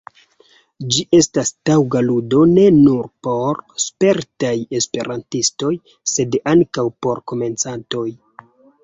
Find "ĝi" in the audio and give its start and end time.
0.93-1.03